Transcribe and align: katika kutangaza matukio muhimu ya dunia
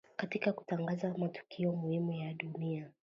katika 0.15 0.53
kutangaza 0.53 1.13
matukio 1.17 1.71
muhimu 1.71 2.13
ya 2.13 2.33
dunia 2.33 2.91